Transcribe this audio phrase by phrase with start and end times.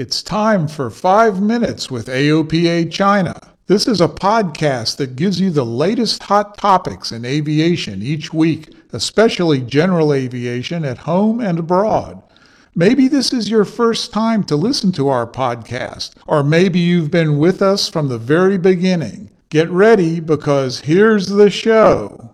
[0.00, 3.38] It's time for 5 Minutes with AOPA China.
[3.66, 8.70] This is a podcast that gives you the latest hot topics in aviation each week,
[8.94, 12.22] especially general aviation at home and abroad.
[12.74, 17.36] Maybe this is your first time to listen to our podcast, or maybe you've been
[17.36, 19.28] with us from the very beginning.
[19.50, 22.29] Get ready because here's the show.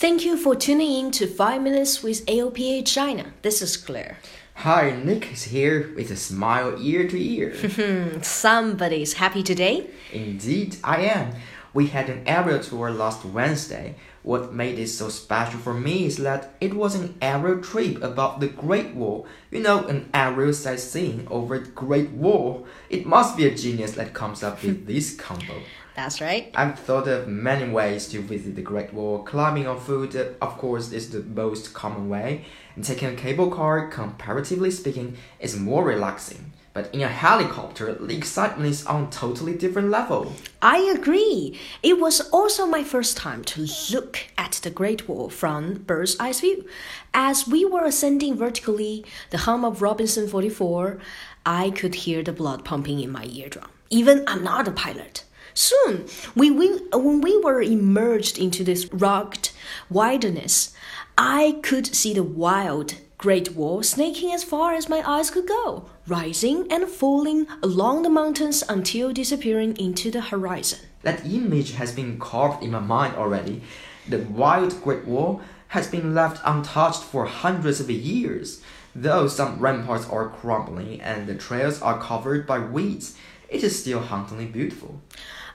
[0.00, 3.34] Thank you for tuning in to 5 Minutes with AOPA China.
[3.42, 4.16] This is Claire.
[4.54, 8.22] Hi, Nick is here with a smile ear to ear.
[8.22, 9.90] Somebody's happy today.
[10.10, 11.34] Indeed, I am.
[11.72, 13.94] We had an aerial tour last Wednesday.
[14.22, 18.40] What made it so special for me is that it was an aerial trip above
[18.40, 19.26] the Great Wall.
[19.50, 22.66] You know, an aerial sightseeing over the Great Wall.
[22.88, 25.62] It must be a genius that comes up with this combo.
[25.94, 26.50] That's right.
[26.54, 29.22] I've thought of many ways to visit the Great Wall.
[29.22, 32.44] Climbing on foot, uh, of course, is the most common way.
[32.74, 36.52] And taking a cable car, comparatively speaking, is more relaxing.
[36.72, 40.32] But in a helicopter, the excitement is on a totally different level.
[40.62, 41.58] I agree.
[41.82, 46.32] It was also my first time to look at the Great Wall from bird's eye
[46.32, 46.64] view.
[47.12, 50.98] As we were ascending vertically, the hum of Robinson 44,
[51.44, 53.68] I could hear the blood pumping in my eardrum.
[53.90, 55.24] Even I'm not a pilot.
[55.54, 59.50] Soon, we, we, when we were immersed into this rugged
[59.90, 60.72] wilderness,
[61.18, 65.84] I could see the wild Great Wall snaking as far as my eyes could go,
[66.06, 70.78] rising and falling along the mountains until disappearing into the horizon.
[71.02, 73.60] That image has been carved in my mind already.
[74.08, 78.62] The wild Great Wall has been left untouched for hundreds of years.
[78.94, 83.18] Though some ramparts are crumbling and the trails are covered by weeds,
[83.50, 85.02] it is still hauntingly beautiful.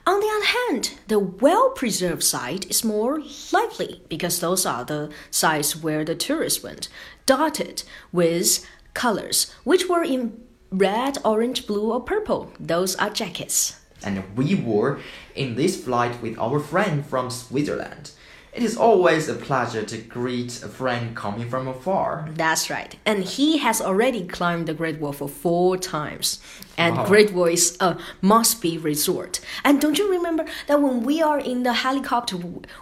[0.08, 5.10] On the other hand, the well preserved site is more lively because those are the
[5.32, 6.90] sites where the tourists went,
[7.26, 7.82] dotted
[8.12, 10.40] with colors, which were in
[10.72, 12.52] red, orange, blue, or purple.
[12.60, 13.80] Those are jackets.
[14.04, 15.00] And we were
[15.34, 18.12] in this flight with our friend from Switzerland.
[18.56, 22.30] It is always a pleasure to greet a friend coming from afar.
[22.36, 22.96] That's right.
[23.06, 26.40] And he has already climbed the Great Wall for four times.
[26.78, 27.06] And Wow.
[27.06, 29.42] Great Wall is a must be resort.
[29.66, 32.38] And don't you remember that when we are in the helicopter,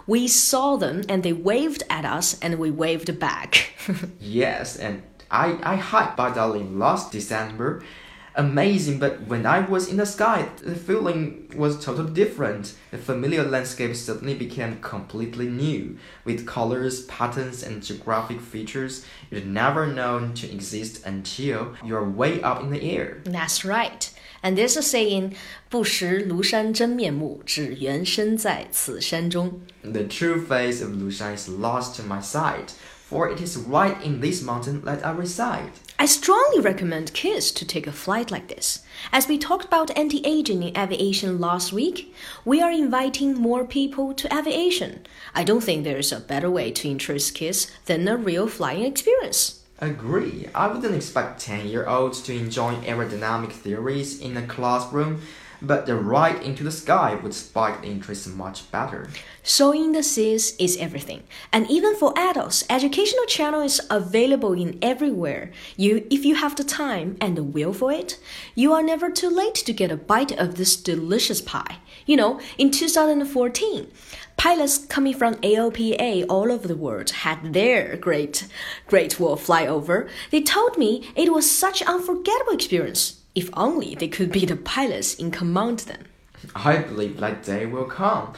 [0.06, 3.72] we saw them and they waved at us and we waved back?
[4.20, 7.82] Yes, and I, I hiked Badaling last December
[8.35, 12.73] Amazing, but when I was in the sky, the feeling was totally different.
[12.91, 19.87] The familiar landscape suddenly became completely new, with colors, patterns, and geographic features you'd never
[19.87, 23.19] known to exist until you're way up in the air.
[23.25, 24.09] That's right.
[24.41, 25.33] And there's a saying,
[25.69, 29.59] 不识庐山真面目，只缘身在此山中。
[29.81, 32.71] The true face of Lushan is lost to my sight,
[33.04, 35.72] for it is right in this mountain that I reside.
[35.98, 38.82] I strongly recommend kids to take a flight like this.
[39.12, 44.14] As we talked about anti aging in aviation last week, we are inviting more people
[44.14, 45.06] to aviation.
[45.34, 48.84] I don't think there is a better way to interest kids than a real flying
[48.84, 49.60] experience.
[49.80, 50.48] Agree.
[50.54, 55.20] I wouldn't expect 10 year olds to enjoy aerodynamic theories in a classroom,
[55.66, 59.08] but the ride into the sky would spark the interest much better.
[59.42, 61.22] Sowing the seeds is everything.
[61.52, 65.52] And even for adults, educational channel is available in everywhere.
[65.76, 68.18] You if you have the time and the will for it,
[68.54, 71.78] you are never too late to get a bite of this delicious pie.
[72.06, 73.90] You know, in 2014,
[74.36, 78.46] pilots coming from AOPA all over the world had their great
[78.86, 80.08] great wall flyover.
[80.30, 83.23] They told me it was such an unforgettable experience.
[83.34, 86.06] If only they could be the pilots in command then.
[86.54, 88.32] I believe that day will come.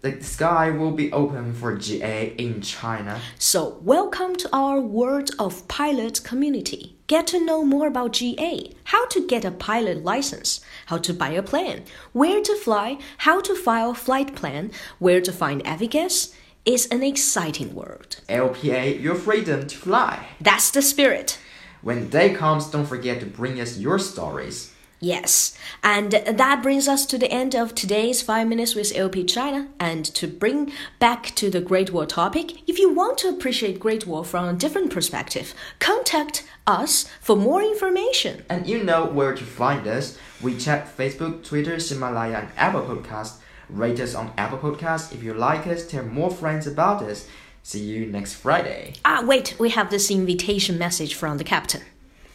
[0.00, 3.20] The sky will be open for GA in China.
[3.38, 6.96] So, welcome to our World of Pilot community.
[7.06, 11.28] Get to know more about GA, how to get a pilot license, how to buy
[11.28, 16.34] a plane, where to fly, how to file a flight plan, where to find advocates.
[16.64, 18.20] It's an exciting world.
[18.28, 20.26] AOPA, your freedom to fly.
[20.40, 21.38] That's the spirit.
[21.82, 24.72] When the day comes, don't forget to bring us your stories.
[25.00, 29.66] Yes, and that brings us to the end of today's 5 Minutes with AOPA China.
[29.80, 30.70] And to bring
[31.00, 34.52] back to the Great Wall topic, if you want to appreciate Great Wall from a
[34.52, 38.44] different perspective, contact us for more information.
[38.48, 40.16] And you know where to find us.
[40.40, 43.38] WeChat Facebook, Twitter, Himalaya, and Apple Podcast.
[43.68, 45.12] Rate us on Apple Podcast.
[45.12, 47.26] If you like us, tell more friends about us.
[47.64, 48.94] See you next Friday.
[49.04, 51.82] Ah, wait, we have this invitation message from the captain.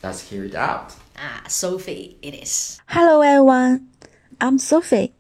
[0.02, 0.96] Let's hear it out.
[1.18, 2.80] Ah, Sophie, it is.
[2.88, 3.90] Hello everyone,
[4.40, 5.14] I'm Sophie.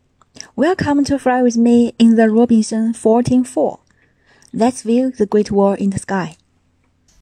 [0.55, 3.79] Welcome to fly with me in the Robinson 14-4.
[4.53, 6.37] Let's view the Great Wall in the sky.